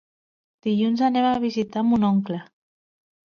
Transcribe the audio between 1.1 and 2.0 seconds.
a visitar